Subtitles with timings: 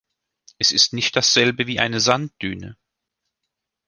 [0.57, 2.75] Es ist nicht dasselbe wie eine Sanddüne.